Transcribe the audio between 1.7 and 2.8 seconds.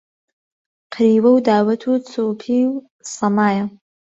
و چۆپی و